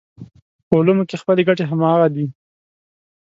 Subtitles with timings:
[0.67, 2.25] په علومو کې خپلې ګټې همغه دي.